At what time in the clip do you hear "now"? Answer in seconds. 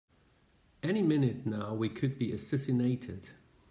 1.45-1.75